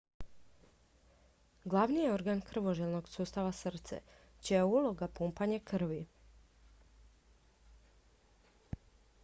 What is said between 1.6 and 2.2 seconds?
glavni je